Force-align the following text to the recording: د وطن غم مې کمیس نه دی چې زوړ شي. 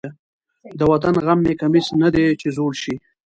د 0.79 0.81
وطن 0.91 1.13
غم 1.25 1.39
مې 1.45 1.53
کمیس 1.61 1.87
نه 2.01 2.07
دی 2.15 2.25
چې 2.41 2.47
زوړ 2.57 2.71
شي. 2.81 2.95